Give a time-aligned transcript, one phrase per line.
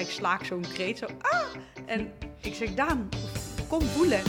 [0.00, 1.06] ik slaak zo'n kreet zo.
[1.20, 1.40] Ah!
[1.86, 3.08] En ik zeg, Daan,
[3.68, 4.22] kom voelen.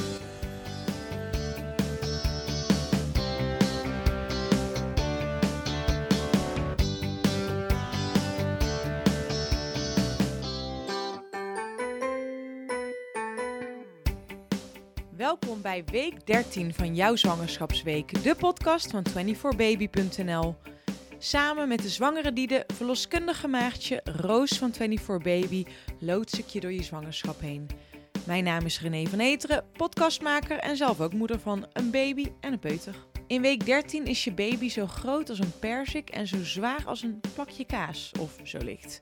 [15.18, 20.56] Welkom bij week 13 van jouw zwangerschapsweek, de podcast van 24baby.nl.
[21.21, 25.65] Samen met de zwangere Diede, verloskundige maagdje Roos van 24baby,
[26.00, 27.69] loods ik je door je zwangerschap heen.
[28.25, 32.53] Mijn naam is René van Eteren, podcastmaker en zelf ook moeder van een baby en
[32.53, 32.95] een peuter.
[33.27, 37.03] In week 13 is je baby zo groot als een perzik en zo zwaar als
[37.03, 39.02] een plakje kaas, of zo licht.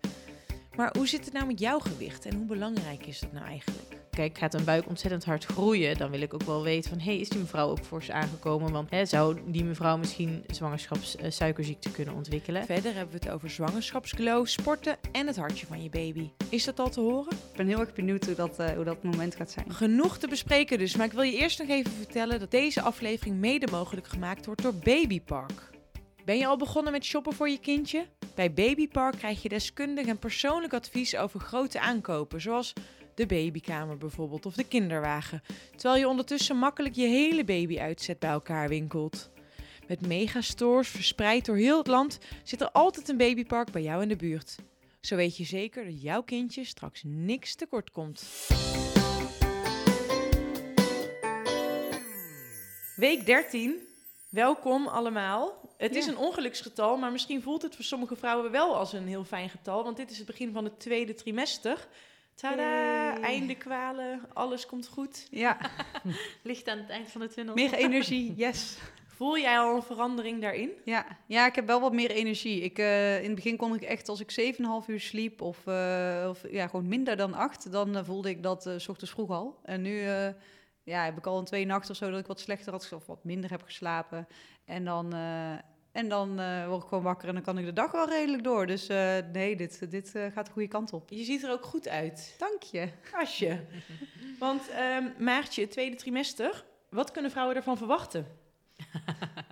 [0.76, 3.97] Maar hoe zit het nou met jouw gewicht en hoe belangrijk is dat nou eigenlijk?
[4.18, 7.00] Kijk, gaat een buik ontzettend hard groeien, dan wil ik ook wel weten van...
[7.00, 8.72] hé, hey, is die mevrouw ook fors aangekomen?
[8.72, 12.66] Want hè, zou die mevrouw misschien zwangerschapssuikerziekte kunnen ontwikkelen?
[12.66, 16.30] Verder hebben we het over zwangerschapsglow, sporten en het hartje van je baby.
[16.50, 17.32] Is dat al te horen?
[17.32, 19.74] Ik ben heel erg benieuwd hoe dat, eh, hoe dat moment gaat zijn.
[19.74, 22.40] Genoeg te bespreken dus, maar ik wil je eerst nog even vertellen...
[22.40, 25.70] dat deze aflevering mede mogelijk gemaakt wordt door Babypark.
[26.26, 28.06] Ben je al begonnen met shoppen voor je kindje?
[28.36, 32.74] Bij Babypark krijg je deskundig en persoonlijk advies over grote aankopen, zoals
[33.18, 35.44] de babykamer bijvoorbeeld of de kinderwagen,
[35.76, 39.30] terwijl je ondertussen makkelijk je hele baby-uitzet bij elkaar winkelt.
[39.88, 44.08] Met megastores verspreid door heel het land zit er altijd een babypark bij jou in
[44.08, 44.56] de buurt.
[45.02, 48.24] Zo weet je zeker dat jouw kindje straks niks tekort komt.
[52.96, 53.76] Week 13.
[54.30, 55.74] Welkom allemaal.
[55.78, 59.24] Het is een ongeluksgetal, maar misschien voelt het voor sommige vrouwen wel als een heel
[59.24, 61.88] fijn getal, want dit is het begin van het tweede trimester.
[62.38, 65.28] Tada, einde kwalen, alles komt goed.
[65.32, 65.58] Ja,
[66.44, 67.56] Licht aan het eind van de tunnel.
[67.56, 68.78] meer energie, yes.
[69.08, 70.72] Voel jij al een verandering daarin?
[70.84, 72.62] Ja, ja, ik heb wel wat meer energie.
[72.62, 76.26] Ik, eh, in het begin kon ik echt, als ik 7,5 uur sliep of, eh,
[76.30, 79.60] of ja, gewoon minder dan 8, dan eh, voelde ik dat s ochtends vroeg al.
[79.64, 80.02] En nu
[80.84, 83.06] ja, heb ik al een twee nachten of zo dat ik wat slechter had, of
[83.06, 84.28] wat minder heb geslapen.
[84.66, 85.14] En dan,
[85.98, 88.44] en dan eh, word ik gewoon wakker en dan kan ik de dag wel redelijk
[88.44, 88.66] door.
[88.66, 91.10] Dus eh, nee, dit, dit eh, gaat de goede kant op.
[91.10, 92.36] Je ziet er ook goed uit.
[92.38, 92.90] Dank je.
[93.12, 93.60] Asje.
[94.40, 98.26] Want ehm maartje, tweede trimester, wat kunnen vrouwen ervan verwachten?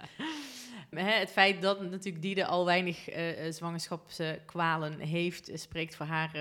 [0.98, 6.32] Hè, het feit dat natuurlijk Diede al weinig eh, zwangerschapskwalen heeft, eh, spreekt voor haar,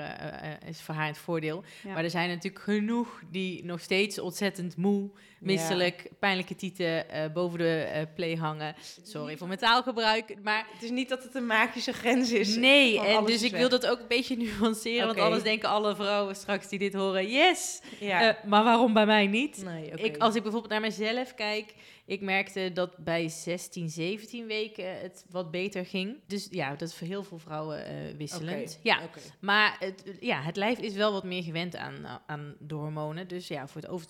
[0.67, 1.65] is voor haar het voordeel.
[1.85, 1.93] Ja.
[1.93, 5.11] Maar er zijn natuurlijk genoeg die nog steeds ontzettend moe,
[5.41, 8.75] misselijk, pijnlijke tieten boven de play hangen.
[9.03, 12.57] Sorry voor mijn taalgebruik, maar Het is niet dat het een magische grens is.
[12.57, 13.01] nee.
[13.01, 16.69] En dus ik wil dat ook een beetje nuanceren, want anders denken alle vrouwen straks
[16.69, 18.39] die dit horen, yes, Ja.
[18.47, 19.63] maar waarom bij mij niet?
[19.65, 19.91] nee.
[19.91, 21.75] Ik, als ik bijvoorbeeld naar mezelf kijk,
[22.07, 26.21] ik merkte dat bij 16, 17 weken het wat beter ging.
[26.27, 28.79] Dus ja, dat is voor heel veel vrouwen eh, wisselend.
[28.83, 29.01] Ja,
[29.41, 33.29] maar het, ja, het lijf is wel wat meer gewend aan, aan de hormonen.
[33.29, 34.07] Dus ja, voor het over,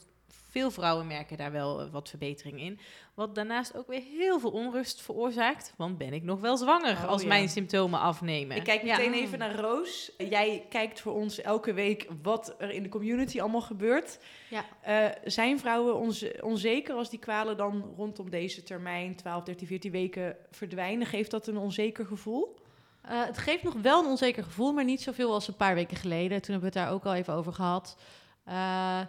[0.55, 2.79] veel vrouwen merken daar wel eh, wat verbetering in.
[3.15, 5.75] Wat daarnaast ook weer heel veel onrust veroorzaakt.
[5.77, 7.29] Want ben ik nog wel zwanger Oh, als ja.
[7.29, 8.57] mijn symptomen afnemen?
[8.57, 8.97] Ik kijk Ja.
[8.97, 10.13] meteen even naar Roos.
[10.19, 14.19] Jij kijkt voor ons elke week wat er in de community allemaal gebeurt.
[14.51, 14.65] Ja.
[14.81, 19.91] Eh, zijn vrouwen onze- onzeker als die kwalen dan rondom deze termijn, 12, 13, 14
[19.91, 21.07] weken, verdwijnen?
[21.07, 22.55] Geeft dat een onzeker gevoel?
[23.03, 25.97] Eh, het geeft nog wel een onzeker gevoel, maar niet zoveel als een paar weken
[25.97, 26.43] geleden.
[26.43, 27.97] Toen hebben we het daar ook al even over gehad.
[28.45, 29.01] Eh,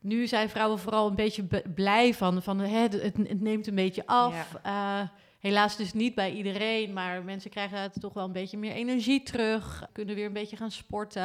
[0.00, 3.74] nu zijn vrouwen vooral een beetje be- blij van, van hè, het, het neemt een
[3.74, 4.54] beetje af.
[4.62, 5.00] Eh,
[5.38, 9.22] helaas dus niet bij iedereen, maar mensen krijgen het toch wel een beetje meer energie
[9.22, 9.88] terug.
[9.92, 11.22] Kunnen weer een beetje gaan sporten.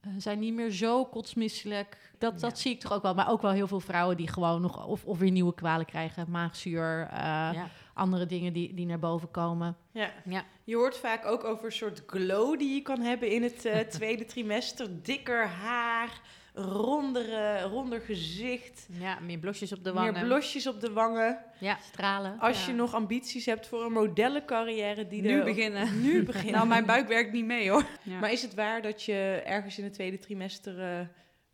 [0.00, 2.10] eh, zijn niet meer zo kotsmisselijk.
[2.18, 3.14] Dat, dat zie ik toch ook wel.
[3.14, 6.30] Maar ook wel heel veel vrouwen die gewoon nog of, of weer nieuwe kwalen krijgen.
[6.30, 7.68] Maagzuur, eh, Ja.
[7.94, 9.76] andere dingen die, die naar boven komen.
[9.92, 10.10] Ja.
[10.24, 10.44] Ja.
[10.64, 14.24] Je hoort vaak ook over een soort glow die je kan hebben in het tweede
[14.24, 15.02] trimester.
[15.02, 16.20] Dikker haar,
[16.58, 20.12] rondere, ronder gezicht, ja, meer blosjes op de wangen.
[20.12, 21.38] meer blosjes op de wangen.
[21.60, 21.78] Ja.
[21.92, 22.38] Stralen.
[22.38, 22.66] Als Ja.
[22.70, 26.00] je nog ambities hebt voor een modellencarrière die Nu er beginnen.
[26.02, 26.52] nu beginnen.
[26.54, 27.86] Nou, mijn buik werkt niet mee hoor.
[28.20, 31.06] Maar is het waar dat je ergens in het tweede trimester eh,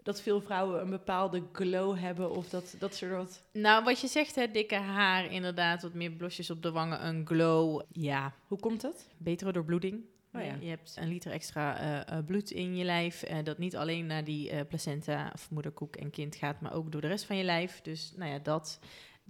[0.03, 3.43] dat veel vrouwen een bepaalde glow hebben of dat, dat ze wat.
[3.53, 7.27] Nou, wat je zegt, hè, dikke haar, inderdaad, wat meer blosjes op de wangen, een
[7.27, 7.83] glow.
[7.93, 9.07] Ja, Hoe komt dat?
[9.19, 10.05] betere doorbloeding.
[10.35, 10.57] Oh ja.
[10.61, 14.07] Je hebt een liter extra eh, eh, bloed in je lijf, eh, dat niet alleen
[14.07, 17.37] naar die eh, placenta of moederkoek en kind gaat, maar ook door de rest van
[17.37, 17.81] je lijf.
[17.81, 18.79] Dus nou ja, dat.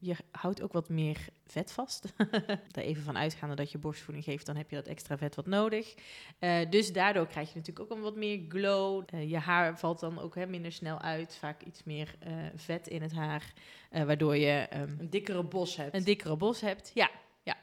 [0.00, 2.12] Je houdt ook wat meer vet vast.
[2.72, 5.46] Daar even van uitgaande dat je borstvoeding geeft, dan heb je dat extra vet wat
[5.46, 5.94] nodig.
[6.38, 9.02] Eh, dus daardoor krijg je natuurlijk ook een wat meer glow.
[9.06, 12.87] Eh, je haar valt dan ook hè, minder snel uit, vaak iets meer eh, vet
[12.88, 13.52] in het haar,
[13.90, 15.94] eh, waardoor je ehm, Een dikkere bos hebt.
[15.94, 16.90] een dikkere bos hebt.
[16.94, 17.10] Ja,
[17.43, 17.56] ja.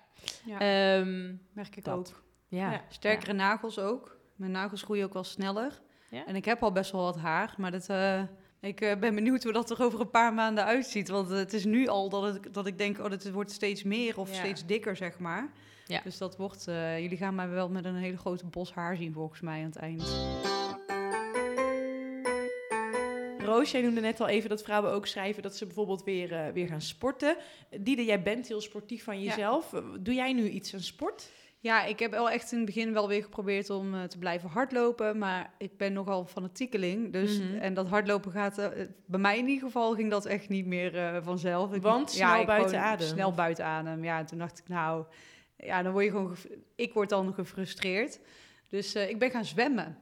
[0.46, 1.98] Ja, Ehm, merk ik dat.
[1.98, 2.24] ook.
[2.50, 2.72] Ja.
[2.72, 2.82] Ja.
[2.90, 4.18] Sterkere nagels ook.
[4.36, 5.82] Mijn nagels groeien ook wel sneller.
[6.10, 6.26] Ja?
[6.26, 8.22] En ik heb al best wel wat haar, maar dat, eh,
[8.62, 11.10] ik eh, ben benieuwd hoe dat er over een paar maanden uitziet.
[11.10, 13.84] Want eh, het is nu al dat, het, dat ik denk, oh, het wordt steeds
[13.84, 14.36] meer of Ja.
[14.36, 15.52] steeds dikker, zeg maar.
[15.86, 16.02] Ja.
[16.04, 19.14] Dus dat wordt, eh, jullie gaan mij wel met een hele grote bos haar zien
[19.14, 20.28] volgens mij aan het eind.
[23.38, 26.68] Roos, jij noemde net al even dat vrouwen ook schrijven dat ze bijvoorbeeld weer, weer
[26.68, 27.36] gaan sporten.
[27.80, 29.30] Diede, jij bent heel sportief van Ja.
[29.30, 29.74] jezelf.
[30.00, 31.30] Doe jij nu iets aan sport?
[31.62, 34.50] Ja, ik heb wel echt in het begin wel weer geprobeerd om eh, te blijven
[34.50, 35.18] hardlopen.
[35.18, 37.14] Maar ik ben nogal fanatiekeling.
[37.14, 37.56] Dus, Mhm.
[37.58, 38.68] En dat hardlopen gaat, eh,
[39.06, 41.74] bij mij in ieder geval ging dat echt niet meer eh, vanzelf.
[41.74, 43.08] Ik, Want snel ik buiten adem.
[43.08, 44.04] Snel buiten adem.
[44.04, 45.06] Ja, en toen dacht ik, nou,
[45.58, 46.36] ja, dan word je gewoon,
[46.76, 48.20] ik word dan gefrustreerd.
[48.70, 49.98] Dus ik ben gaan zwemmen.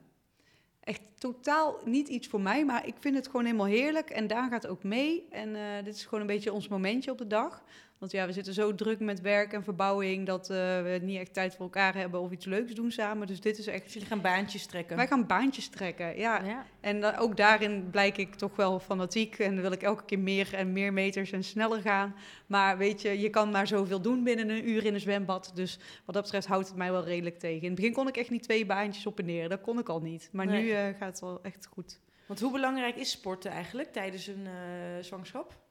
[0.84, 4.10] Echt totaal niet iets voor mij, maar ik vind het gewoon helemaal heerlijk.
[4.10, 5.28] En Daan gaat ook mee.
[5.30, 7.64] En dit is gewoon een beetje ons momentje op de dag.
[8.00, 11.34] Want ja, we zitten zo druk met werk en verbouwing dat eh, we niet echt
[11.34, 13.28] tijd voor elkaar hebben of iets leuks doen samen.
[13.28, 13.84] Dus dit is echt.
[13.84, 14.96] Dus jullie gaan baantjes trekken.
[14.96, 16.44] Wij gaan baantjes trekken, ja.
[16.44, 16.66] Ja.
[16.80, 20.54] En da- ook daarin blijk ik toch wel fanatiek en wil ik elke keer meer
[20.54, 22.16] en meer meters en sneller gaan.
[22.48, 25.52] Maar weet je, je kan maar zoveel doen binnen een uur in een zwembad.
[25.56, 27.62] Dus wat dat betreft houdt het mij wel redelijk tegen.
[27.62, 29.50] In het begin kon ik echt niet twee baantjes op en neer.
[29.50, 30.30] Dat kon ik al niet.
[30.32, 30.64] Maar Nee.
[30.64, 32.00] nu eh, gaat het wel echt goed.
[32.26, 35.66] Want hoe belangrijk is sporten eigenlijk tijdens een eh, zwangerschap?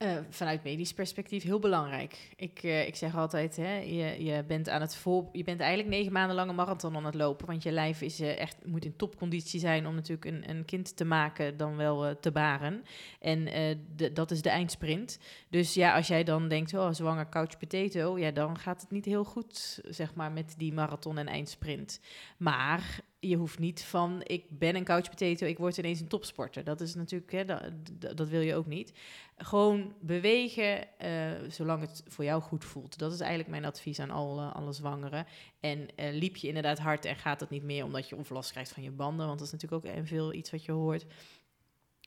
[0.00, 2.32] Eh, vanuit medisch perspectief heel belangrijk.
[2.36, 5.90] Ik, eh, ik zeg altijd, hè, je, je, bent aan het voor, je bent eigenlijk
[5.90, 7.46] negen maanden lang een marathon aan het lopen.
[7.46, 10.96] Want je lijf is, eh, echt, moet in topconditie zijn om natuurlijk een, een kind
[10.96, 12.84] te maken, dan wel te baren.
[13.20, 13.48] En
[14.12, 15.18] dat is de eindsprint.
[15.48, 19.04] Dus ja, als jij dan denkt, oh, zwanger couch potato, ja, dan gaat het niet
[19.04, 22.00] heel goed, zeg maar, met die marathon en eindsprint.
[22.36, 26.64] Maar je hoeft niet van, ik ben een couch potato, ik word ineens een topsporter.
[26.64, 27.62] Dat is natuurlijk, hè, dat,
[27.92, 28.92] dat- dat wil je ook niet.
[29.36, 32.98] Gewoon bewegen, eh, zolang het voor jou goed voelt.
[32.98, 35.26] Dat is eigenlijk mijn advies aan alle, alle zwangeren.
[35.60, 38.50] En eh, liep je inderdaad hard en gaat het niet meer omdat je of last
[38.50, 41.06] krijgt van je banden, want dat is natuurlijk ook veel iets wat je hoort.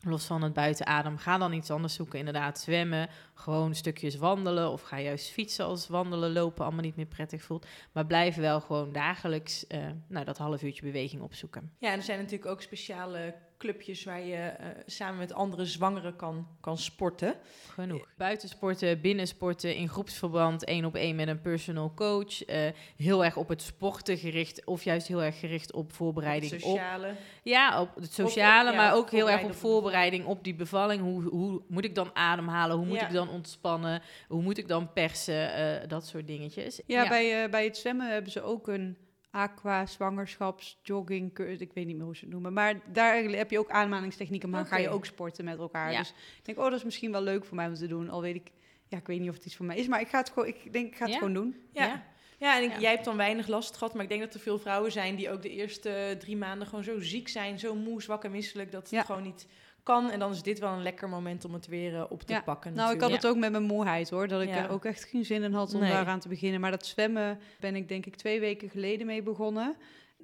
[0.06, 2.20] Los van het buitenadem, ga dan iets anders zoeken.
[2.20, 7.06] Inderdaad, zwemmen, gewoon stukjes wandelen of ga juist fietsen als wandelen, lopen allemaal niet meer
[7.06, 7.66] prettig voelt.
[7.92, 11.72] Maar blijf wel gewoon dagelijks eh, nou, dat half uurtje beweging opzoeken.
[11.78, 16.48] Ja, er zijn natuurlijk ook speciale clubjes waar je eh, samen met andere zwangeren kan,
[16.62, 17.36] kan sporten.
[17.74, 18.08] Genoeg.
[18.18, 22.44] Buitensporten, binnensporten, in groepsverband, één op één met een personal coach.
[22.46, 22.60] eh,
[22.98, 27.14] heel erg op het sporten gericht of juist heel erg gericht op voorbereiding op Sociale.
[27.44, 31.02] Ja, op het sociale, ja, maar ook heel erg op voorbereiding op die bevalling.
[31.02, 32.78] Hoe, hoe moet ik dan ademhalen?
[32.78, 33.08] Hoe moet Ja.
[33.08, 34.02] ik dan ontspannen?
[34.28, 35.54] Hoe moet ik dan persen?
[35.54, 36.82] Eh, dat soort dingetjes.
[36.86, 38.98] Ja, Bij, eh, bij het zwemmen hebben ze ook een
[39.36, 42.54] aqua, zwangerschaps, jogging, ik weet niet meer hoe ze het noemen.
[42.54, 45.92] Maar daar heb je ook aanmalingstechnieken, maar dan ga je ook sporten met elkaar.
[45.92, 45.98] Ja.
[46.00, 48.10] Dus ik denk, oh, dat is misschien wel leuk voor mij om te doen.
[48.10, 48.52] Al weet ik,
[48.88, 50.48] ja, ik weet niet of het iets voor mij is, maar ik ga het gewoon,
[50.48, 51.18] ik denk, ik ga het Ja.
[51.20, 51.56] gewoon doen.
[51.72, 51.86] Ja.
[51.86, 52.04] Ja.
[52.38, 52.80] Ja, en ik- Ja.
[52.80, 55.32] jij hebt dan weinig last gehad, maar ik denk dat er veel vrouwen zijn die
[55.32, 58.82] ook de eerste drie maanden gewoon zo ziek zijn, zo moe, zwak en misselijk, dat
[58.82, 59.02] het Ja.
[59.04, 59.48] gewoon niet
[59.84, 60.10] kan.
[60.10, 62.42] En dan is dit wel een lekker moment om het weer eh, op te Ja.
[62.42, 62.74] pakken.
[62.74, 63.22] Nou, ik had natuurlijk.
[63.24, 64.64] het ook met mijn moeheid hoor, dat ik Ja.
[64.64, 65.92] er ook echt geen zin in had om Nee.
[65.92, 66.62] daaraan te beginnen.
[66.62, 69.76] Maar dat zwemmen ben ik denk ik twee weken geleden mee begonnen.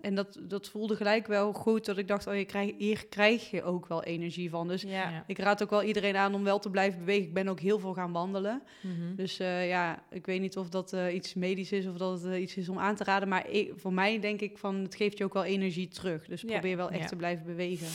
[0.02, 3.50] En dat, dat voelde gelijk wel goed, dat ik dacht, oh, je krijg, hier krijg
[3.52, 4.68] je ook wel energie van.
[4.68, 5.24] Dus Ja.
[5.28, 7.24] Ik raad ook wel iedereen aan om wel te blijven bewegen.
[7.28, 8.62] Ik ben ook heel veel gaan wandelen.
[8.82, 9.16] Mhm.
[9.16, 12.36] Dus eh, ja, ik weet niet of dat eh, iets medisch is of dat het
[12.36, 13.28] iets is om aan te raden.
[13.30, 16.26] Maar ik- voor mij denk ik van, het geeft je ook wel energie terug.
[16.28, 16.48] Dus Ja.
[16.48, 17.08] probeer wel echt Ja.
[17.08, 17.88] te blijven bewegen.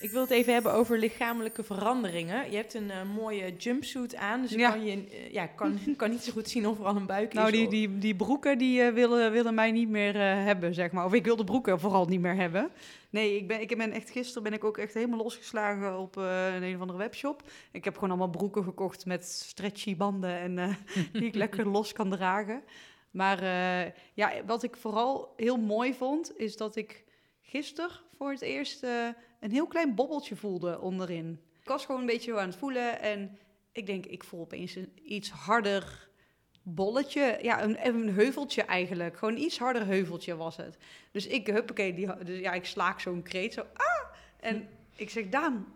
[0.00, 2.50] Ik wil het even hebben over lichamelijke veranderingen.
[2.50, 4.70] Je hebt een eh, mooie jumpsuit aan, dus ik Ja.
[4.70, 7.32] kan, je, eh, ja, kan, kan niet zo goed zien of er al een buik
[7.32, 7.52] Nou, is.
[7.52, 11.04] die, of- die, die broeken die eh, willen, willen mij niet meer hebben, zeg maar.
[11.04, 12.70] Of ik wil de broeken vooral niet meer hebben.
[13.10, 16.62] Nee, ik ben, ik ben echt, gisteren ben ik ook echt helemaal losgeslagen op een,
[16.62, 17.42] een of andere webshop.
[17.72, 20.76] Ik heb gewoon allemaal broeken gekocht met stretchy banden en
[21.12, 22.62] die ik lekker los kan dragen.
[23.10, 23.44] Maar
[24.14, 27.04] ja, wat ik vooral heel mooi vond, is dat ik
[27.42, 28.86] gisteren voor het eerst
[29.40, 31.40] een heel klein bobbeltje voelde onderin.
[31.62, 33.38] Ik was gewoon een beetje zo aan het voelen en
[33.72, 36.08] ik denk, ik voel opeens een iets harder
[36.62, 37.38] bolletje.
[37.42, 39.16] Ja, een, een heuveltje eigenlijk.
[39.16, 40.76] Gewoon een iets harder heuveltje was het.
[41.12, 44.16] Dus ik, huppakee, die, dus ja, ik slaak zo'n kreet zo, ah!
[44.40, 45.66] En ik zeg, Daan,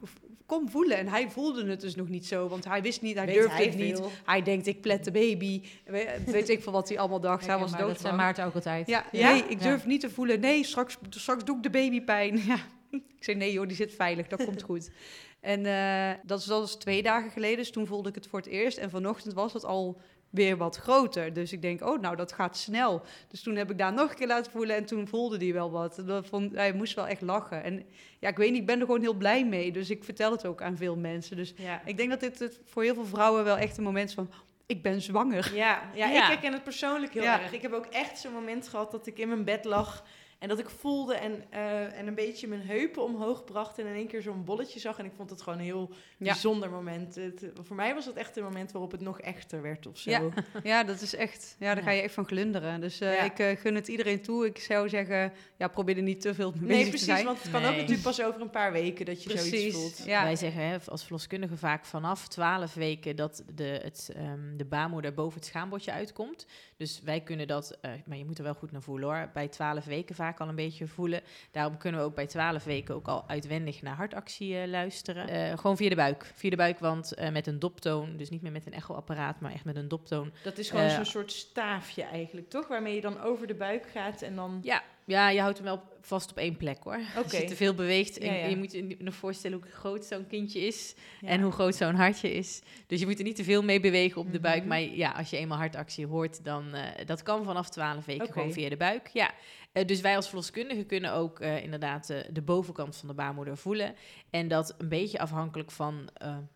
[0.47, 0.97] kom voelen.
[0.97, 3.55] En hij voelde het dus nog niet zo, want hij wist niet, hij Weet durfde
[3.55, 3.97] hij het niet.
[3.99, 4.11] veel.
[4.25, 5.63] Hij denkt, ik plet de baby.
[5.85, 7.47] Weet, weet ik veel wat hij allemaal dacht.
[7.47, 8.01] hij was maar dat dood.
[8.01, 8.87] zijn Maarten ook altijd.
[8.87, 9.31] Ja, Ja?
[9.33, 10.41] nee, ik durf niet te voelen.
[10.41, 12.37] Nee, straks, straks doe ik de baby pijn.
[12.47, 12.57] Ja.
[13.19, 14.91] Ik zei, nee joh, die zit veilig, dat komt goed.
[15.41, 18.39] En eh, dat, is, dat was twee dagen geleden, dus toen voelde ik het voor
[18.39, 18.79] het eerst.
[18.79, 21.33] En vanochtend was het al weer wat groter.
[21.33, 23.03] Dus ik denk, oh, nou, dat gaat snel.
[23.29, 25.71] Dus toen heb ik daar nog een keer laten voelen en toen voelde hij wel
[25.71, 26.03] wat.
[26.07, 27.63] Dat vond, hij moest wel echt lachen.
[27.63, 27.83] En
[28.21, 29.73] ja, ik weet niet, ik ben er gewoon heel blij mee.
[29.73, 31.37] Dus ik vertel het ook aan veel mensen.
[31.37, 31.83] Dus Ja.
[31.85, 34.31] ik denk dat dit het voor heel veel vrouwen wel echt een moment is van...
[34.67, 35.55] ik ben zwanger.
[35.55, 36.23] Ja, ja, Ja.
[36.23, 37.41] ik herken het persoonlijk heel Ja.
[37.43, 37.53] erg.
[37.53, 40.05] Ik heb ook echt zo'n moment gehad dat ik in mijn bed lag
[40.45, 43.95] en dat ik voelde en, eh, en een beetje mijn heupen omhoog bracht en in
[43.95, 44.99] één keer zo'n bolletje zag.
[44.99, 45.97] En ik vond het gewoon een heel Ja.
[46.33, 47.15] bijzonder moment.
[47.15, 50.11] Het, voor mij was het echt een moment waarop het nog echter werd of zo.
[50.11, 50.23] Ja.
[50.63, 51.57] Ja, dat is echt.
[51.59, 51.83] Ja, daar Ja.
[51.83, 52.81] ga je echt van glunderen.
[52.81, 53.23] Dus eh, Ja.
[53.25, 54.47] ik eh, gun het iedereen toe.
[54.47, 57.25] Ik zou zeggen, ja, probeer er niet te veel mee Nee, bezig te precies, zijn.
[57.25, 57.77] want het kan ook Nee.
[57.77, 60.03] natuurlijk pas over een paar weken dat je zoiets voelt.
[60.05, 60.23] Ja.
[60.23, 65.15] Wij zeggen hè, als verloskundige vaak vanaf 12 weken dat de, het, ehm, de baarmoeder
[65.15, 66.47] boven het schaambordje uitkomt.
[66.85, 69.49] Dus wij kunnen dat, eh, maar je moet er wel goed naar voelen hoor, bij
[69.49, 71.21] 12 weken vaak al een beetje voelen.
[71.51, 75.29] Daarom kunnen we ook bij 12 weken ook al uitwendig naar hartactie eh, luisteren.
[75.29, 76.33] Eh, gewoon via de buik.
[76.35, 79.65] Via de buik, want met een doptoon, dus niet meer met een echoapparaat, maar echt
[79.65, 80.33] met een doptoon.
[80.43, 82.69] Dat is gewoon zo'n soort staafje eigenlijk, toch?
[82.69, 84.59] Waarmee je dan over de buik gaat en dan...
[84.63, 87.01] Ja, ja je houdt hem wel vast op één plek hoor.
[87.17, 87.37] Als Oké.
[87.37, 88.47] je te veel beweegt, en Ja, ja.
[88.47, 90.95] je moet je nog voorstellen hoe groot zo'n kindje is.
[91.21, 91.29] Ja.
[91.29, 92.63] En hoe groot zo'n hartje is.
[92.87, 94.59] Dus je moet er niet te veel mee bewegen op de buik.
[94.59, 94.69] Mhm.
[94.69, 98.53] Maar ja, als je eenmaal hartactie hoort, dan uh, dat kan vanaf 12 weken gewoon
[98.53, 99.09] via de buik.
[99.09, 99.31] Ja.
[99.73, 103.95] Uh, dus wij als verloskundigen kunnen ook uh, inderdaad de bovenkant van de baarmoeder voelen.
[104.31, 106.09] En dat een beetje afhankelijk van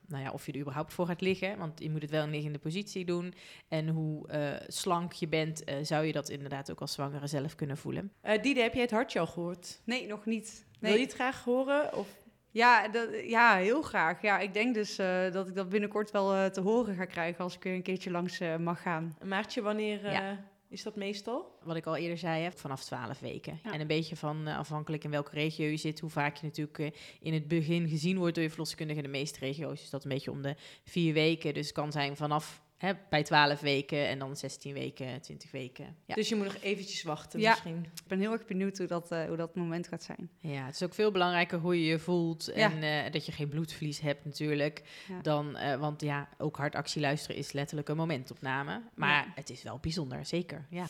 [0.09, 1.59] nou ja, of je er überhaupt voor gaat liggen.
[1.59, 3.35] Want je moet het wel in liggende positie doen.
[3.69, 4.29] En hoe
[4.67, 8.13] slank je bent, zou je dat inderdaad ook als zwangere zelf kunnen voelen.
[8.25, 9.38] Uh, Diede, heb jij het hartje al gehoord?
[9.85, 10.67] Nee, nog niet.
[10.81, 10.91] Nee.
[10.91, 11.95] Wil je het graag horen?
[11.97, 12.09] Of?
[12.51, 14.23] Ja, dat, ja, heel graag.
[14.23, 17.45] Ja, ik denk dus uh, dat ik dat binnenkort wel uh, te horen ga krijgen
[17.45, 19.17] als ik er een keertje langs uh, mag gaan.
[19.25, 20.45] Maartje, wanneer Ja.
[20.69, 21.59] is dat meestal?
[21.63, 23.61] Wat ik al eerder zei, hè, vanaf 12 weken.
[23.65, 23.73] Ja.
[23.73, 27.33] En een beetje van afhankelijk in welke regio je zit, hoe vaak je natuurlijk in
[27.33, 28.99] het begin gezien wordt door je verloskundige.
[28.99, 30.55] In de meeste regio's is dat een beetje om de
[30.85, 31.55] vier weken.
[31.55, 35.97] Dus het kan zijn vanaf Hè, bij 12 weken en dan 16 weken, 20 weken.
[36.07, 36.15] Ja.
[36.15, 37.51] Dus je moet nog eventjes wachten Ja.
[37.51, 37.77] misschien.
[37.95, 40.31] Ik ben heel erg benieuwd hoe dat, uh, hoe dat moment gaat zijn.
[40.41, 42.73] ja, het is ook veel belangrijker hoe je je voelt Ja.
[42.73, 44.83] en uh, dat je geen bloedverlies hebt natuurlijk.
[45.09, 45.21] Ja.
[45.23, 48.83] Dan, uh, want ja, ook hartactie luisteren is letterlijk een momentopname.
[48.95, 49.33] Maar Ja.
[49.35, 50.67] het is wel bijzonder, zeker.
[50.71, 50.87] Ja.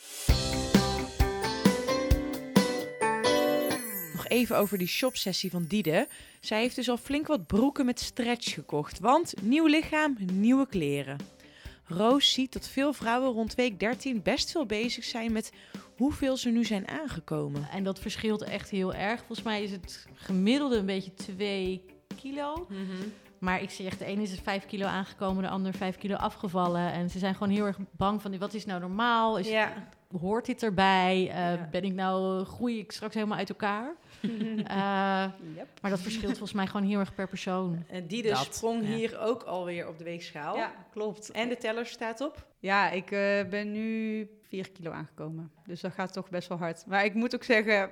[4.13, 6.07] Nog even over die shopsessie van Diede.
[6.39, 8.99] Zij heeft dus al flink wat broeken met stretch gekocht.
[8.99, 11.17] Want nieuw lichaam, nieuwe kleren.
[11.89, 15.51] Roos ziet dat veel vrouwen rond week 13 best veel bezig zijn met
[15.97, 17.69] hoeveel ze nu zijn aangekomen.
[17.71, 19.17] En dat verschilt echt heel erg.
[19.19, 21.85] Volgens mij is het gemiddelde een beetje 2
[22.21, 22.67] kilo.
[23.39, 26.15] Maar ik zie echt, de ene is het 5 kilo aangekomen, de ander 5 kilo
[26.15, 26.91] afgevallen.
[26.91, 29.37] En ze zijn gewoon heel erg bang van, wat is nou normaal?
[29.37, 29.87] Is, Ja,
[30.19, 31.21] Hoort dit erbij?
[31.27, 31.67] Uh, Ja.
[31.71, 33.95] Ben ik nou, groei ik straks helemaal uit elkaar?
[34.21, 35.67] Uh, Yep.
[35.81, 37.85] maar dat verschilt volgens mij gewoon heel erg per persoon.
[37.89, 38.95] en Diede Dat, sprong ja.
[38.95, 40.55] hier ook alweer op de weegschaal.
[40.55, 41.31] Ja, klopt.
[41.31, 42.45] En de teller staat op.
[42.59, 45.51] Ja, ik eh, ben nu 4 kilo aangekomen.
[45.65, 46.85] Dus dat gaat toch best wel hard.
[46.85, 47.89] Maar ik moet ook zeggen,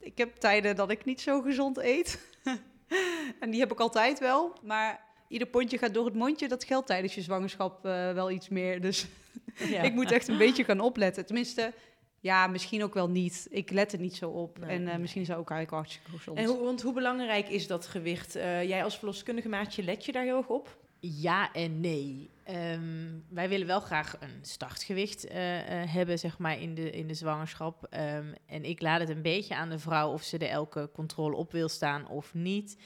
[0.00, 2.32] ik heb tijden dat ik niet zo gezond eet.
[3.40, 4.52] en die heb ik altijd wel.
[4.62, 6.48] Maar ieder pondje gaat door het mondje.
[6.48, 8.80] Dat geldt tijdens je zwangerschap eh, wel iets meer.
[8.80, 9.06] Dus
[9.54, 9.82] Ja.
[9.88, 11.26] ik moet echt een beetje gaan opletten.
[11.26, 11.72] Tenminste,
[12.20, 13.46] ja, misschien ook wel niet.
[13.50, 14.58] Ik let er niet zo op.
[14.58, 14.70] Nee.
[14.70, 16.38] en eh, misschien zou ook eigenlijk hartstikke gezond.
[16.38, 18.36] En hoe, want hoe belangrijk is dat gewicht?
[18.36, 20.76] Eh, jij als verloskundige maatje, let je daar heel erg op?
[21.00, 22.30] Ja en nee.
[22.44, 27.06] Ehm, wij willen wel graag een startgewicht eh, eh, hebben, zeg maar, in de, in
[27.06, 27.86] de zwangerschap.
[27.90, 31.36] Ehm, en ik laat het een beetje aan de vrouw of ze er elke controle
[31.36, 32.76] op wil staan of niet.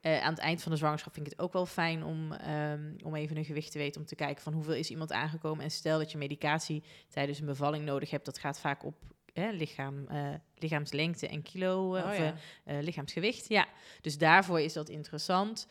[0.00, 2.94] Eh, aan het eind van de zwangerschap vind ik het ook wel fijn om, ehm,
[3.04, 4.00] om even een gewicht te weten.
[4.00, 5.64] Om te kijken van hoeveel is iemand aangekomen.
[5.64, 8.24] En stel dat je medicatie tijdens een bevalling nodig hebt.
[8.24, 8.94] Dat gaat vaak op
[9.32, 12.34] hè, lichaam, eh, lichaamslengte en kilo eh, Oh of ja.
[12.64, 13.48] eh, lichaamsgewicht.
[13.48, 13.66] Ja,
[14.00, 15.66] dus daarvoor is dat interessant.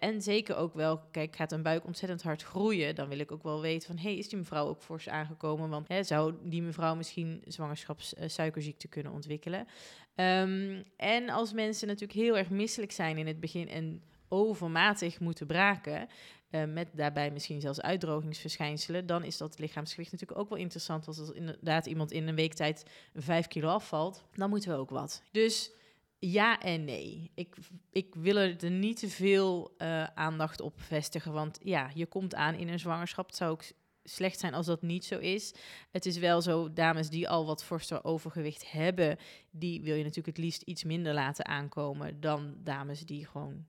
[0.00, 3.42] En zeker ook wel, kijk, gaat een buik ontzettend hard groeien, dan wil ik ook
[3.42, 5.68] wel weten van, hey, is die mevrouw ook fors aangekomen?
[5.68, 9.66] Want hè, zou die mevrouw misschien zwangerschapssuikerziekte kunnen ontwikkelen?
[10.14, 15.46] Ehm, en als mensen natuurlijk heel erg misselijk zijn in het begin en overmatig moeten
[15.46, 16.08] braken,
[16.54, 21.06] eh, met daarbij misschien zelfs uitdrogingsverschijnselen, dan is dat lichaamsgewicht natuurlijk ook wel interessant.
[21.06, 22.84] Als inderdaad iemand in een week tijd
[23.14, 25.22] 5 kilo afvalt, dan moeten we ook wat.
[25.32, 25.70] Dus
[26.18, 27.30] ja en nee.
[27.34, 27.56] Ik,
[27.90, 31.32] ik wil er niet te veel eh, aandacht op vestigen.
[31.32, 33.26] Want ja, je komt aan in een zwangerschap.
[33.26, 33.64] Het zou ook
[34.04, 35.54] slecht zijn als dat niet zo is.
[35.90, 39.16] Het is wel zo, dames die al wat forser overgewicht hebben,
[39.50, 43.66] die wil je natuurlijk het liefst iets minder laten aankomen dan dames die gewoon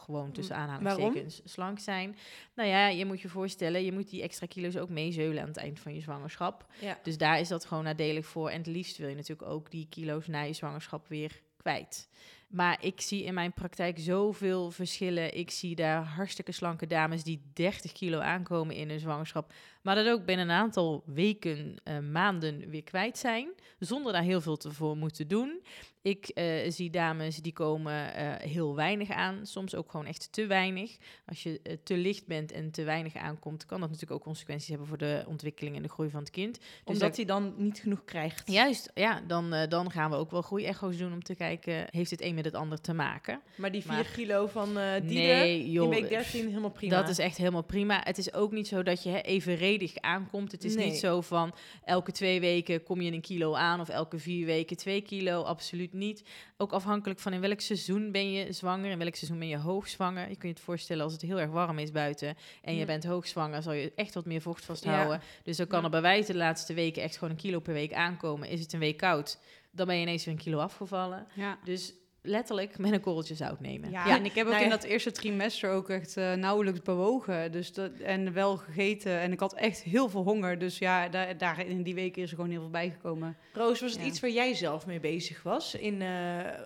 [0.00, 2.16] gewoon tussen aanhalingstekens slank zijn.
[2.54, 5.56] Nou ja, je moet je voorstellen, je moet die extra kilo's ook meezeulen aan het
[5.56, 6.66] eind van je zwangerschap.
[6.80, 6.98] Ja.
[7.02, 8.50] Dus daar is dat gewoon nadelig voor.
[8.50, 12.08] En het liefst wil je natuurlijk ook die kilo's na je zwangerschap weer kwijt.
[12.50, 15.36] Maar ik zie in mijn praktijk zoveel verschillen.
[15.36, 19.52] Ik zie daar hartstikke slanke dames die 30 kilo aankomen in hun zwangerschap.
[19.82, 23.48] Maar dat ook binnen een aantal weken, uh, maanden weer kwijt zijn.
[23.78, 25.62] Zonder daar heel veel te voor moeten doen.
[26.02, 30.46] Ik uh, zie dames die komen uh, heel weinig aan, soms ook gewoon echt te
[30.46, 30.96] weinig.
[31.26, 34.86] Als je te licht bent en te weinig aankomt, kan dat natuurlijk ook consequenties hebben
[34.86, 36.58] voor de ontwikkeling en de groei van het kind.
[36.58, 38.50] Dus Omdat hij dan niet genoeg krijgt.
[38.50, 42.22] Juist, ja, dan, dan gaan we ook wel groeiecho's doen om te kijken, heeft het
[42.22, 43.40] een met het ander te maken.
[43.54, 44.68] Maar die 4 kilo van
[45.02, 46.96] die nee, joh, in week 13 helemaal prima.
[47.00, 48.00] Dat is echt helemaal prima.
[48.04, 50.52] Het is ook niet zo dat je hè, evenredig aankomt.
[50.52, 50.86] Het is Nee.
[50.86, 51.54] niet zo van
[51.84, 55.42] elke twee weken kom je een kilo aan of elke vier weken twee kilo.
[55.42, 56.22] Absoluut niet.
[56.56, 60.22] Ook afhankelijk van in welk seizoen ben je zwanger, in welk seizoen ben je hoogzwanger.
[60.22, 62.86] Je kunt je het voorstellen als het heel erg warm is buiten en je Ja.
[62.86, 65.20] bent hoogzwanger, zal je echt wat meer vocht vasthouden.
[65.42, 67.92] Dus dan kan er bij wijze de laatste weken echt gewoon een kilo per week
[67.92, 68.48] aankomen.
[68.48, 69.38] Is het een week koud,
[69.72, 71.26] dan ben je ineens weer een kilo afgevallen.
[71.34, 71.58] Ja.
[71.64, 73.90] Dus letterlijk met een korreltje zout nemen.
[73.90, 76.82] Ja, Ja, en ik heb ook nou in dat eerste trimester ook echt eh, nauwelijks
[76.82, 77.52] bewogen.
[77.52, 79.20] Dus dat, en wel gegeten.
[79.20, 80.58] En ik had echt heel veel honger.
[80.58, 83.36] Dus ja, daar, daar in die weken is er gewoon heel veel bijgekomen.
[83.52, 84.06] Roos, was het Ja.
[84.06, 85.74] iets waar jij zelf mee bezig was?
[85.74, 86.08] In eh,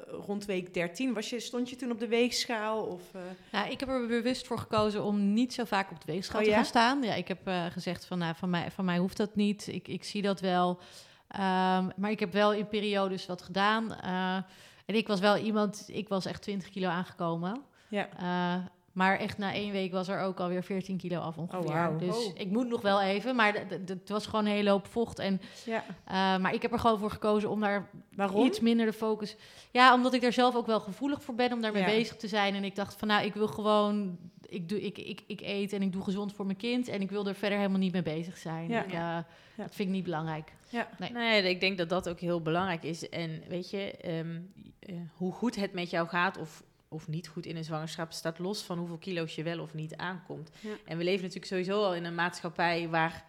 [0.06, 2.82] rond week 13, was je, stond je toen op de weegschaal?
[2.82, 3.20] Of, eh,
[3.52, 6.44] Nou, ik heb er bewust voor gekozen om niet zo vaak op de weegschaal Oh
[6.44, 6.56] te ja?
[6.56, 7.02] gaan staan.
[7.02, 9.66] Ja, ik heb eh, gezegd van, nou, van, mij, van mij hoeft dat niet.
[9.68, 10.78] Ik, ik zie dat wel.
[11.28, 13.96] Ehm, maar ik heb wel in periodes wat gedaan.
[14.84, 17.62] En ik was wel iemand, ik was echt 20 kilo aangekomen.
[17.88, 18.08] ja.
[18.18, 21.72] Eh, maar echt na één week was er ook alweer 14 kilo af ongeveer.
[21.72, 21.96] wauw.
[21.98, 22.32] Dus Oh.
[22.38, 23.36] ik moet nog wel even.
[23.36, 25.18] Maar het was gewoon een hele hoop vocht.
[25.18, 25.84] En, ja.
[26.04, 28.46] eh, maar ik heb er gewoon voor gekozen om daar Waarom?
[28.46, 29.36] iets minder de focus.
[29.70, 31.88] Ja, omdat ik daar zelf ook wel gevoelig voor ben om daarmee Ja.
[31.88, 32.54] bezig te zijn.
[32.54, 34.18] En ik dacht van nou, ik wil gewoon.
[34.46, 36.88] Ik, doe, ik, ik, ik eet en ik doe gezond voor mijn kind.
[36.88, 38.68] En ik wil er verder helemaal niet mee bezig zijn.
[38.68, 38.84] Ja.
[38.84, 39.16] Ik, eh,
[39.56, 40.52] Dat vind ik niet belangrijk.
[40.74, 40.88] Ja.
[40.98, 41.10] Nee.
[41.10, 43.08] Nee, ik denk dat dat ook heel belangrijk is.
[43.08, 44.40] En weet je, ehm,
[44.78, 48.38] eh, hoe goed het met jou gaat of, of niet goed in een zwangerschap staat
[48.38, 50.50] los van hoeveel kilo's je wel of niet aankomt.
[50.60, 50.76] Ja.
[50.84, 53.24] En we leven natuurlijk sowieso al in een maatschappij waar,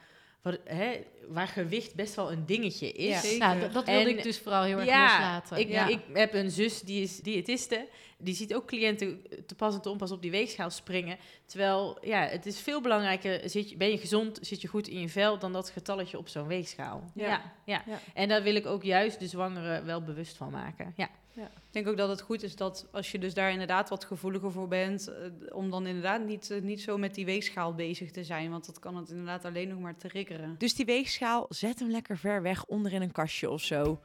[0.45, 3.31] waar, hè, waar gewicht best wel een dingetje is.
[3.31, 3.37] Ja.
[3.37, 5.57] Nou, dat, dat wilde En- ik dus vooral heel erg Ja, loslaten.
[5.57, 5.87] Ik, ja.
[5.87, 7.87] ik heb een zus die is diëtiste.
[8.17, 11.17] Die ziet ook cliënten te pas en te onpas op die weegschaal springen.
[11.45, 13.49] Terwijl, ja, het is veel belangrijker.
[13.49, 15.39] Zit je, ben je gezond, zit je goed in je vel...
[15.39, 17.03] dan dat getalletje op zo'n weegschaal.
[17.13, 17.27] Ja.
[17.27, 17.41] Ja.
[17.65, 17.99] Ja, Ja.
[18.13, 20.93] En daar wil ik ook juist de zwangeren wel bewust van maken.
[20.95, 21.09] Ja.
[21.43, 24.51] Ik denk ook dat het goed is dat als je dus daar inderdaad wat gevoeliger
[24.51, 25.15] voor bent, eh,
[25.49, 28.51] om dan inderdaad niet, eh, niet zo met die weegschaal bezig te zijn.
[28.51, 30.55] Want dat kan het inderdaad alleen nog maar triggeren.
[30.57, 33.99] Dus die weegschaal, zet hem lekker ver weg onder in een kastje of zo.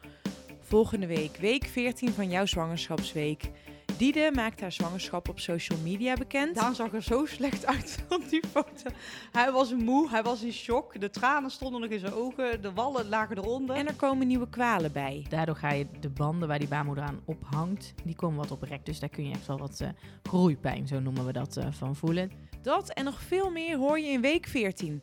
[0.61, 3.51] Volgende week, week 14 van jouw zwangerschapsweek.
[4.00, 6.54] Diede maakt haar zwangerschap op social media bekend.
[6.54, 8.90] Daan zag er zo slecht uit op die foto.
[9.32, 11.00] Hij was moe, hij was in shock.
[11.00, 13.76] De tranen stonden nog in zijn ogen, de wallen lagen eronder.
[13.76, 15.26] En er komen nieuwe kwalen bij.
[15.28, 17.94] Daardoor ga je de banden waar die baarmoeder aan ophangt...
[18.04, 18.86] die komen wat oprekt.
[18.86, 19.88] Dus daar kun je echt wel wat eh,
[20.22, 22.30] groeipijn, zo noemen we dat, eh, van voelen.
[22.62, 25.02] Dat en nog veel meer hoor je in week 14.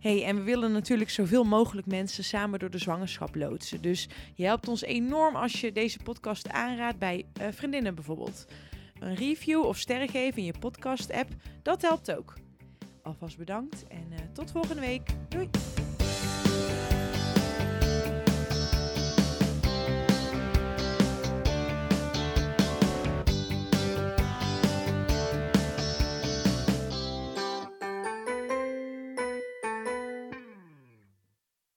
[0.00, 3.82] Hey, en we willen natuurlijk zoveel mogelijk mensen samen door de zwangerschap loodsen.
[3.82, 8.46] Dus je helpt ons enorm als je deze podcast aanraadt bij eh, vriendinnen bijvoorbeeld.
[8.98, 11.30] Een review of sterren geven in je podcast-app,
[11.62, 12.34] dat helpt ook.
[13.02, 15.10] Alvast bedankt en eh, tot volgende week.
[15.28, 15.48] Doei!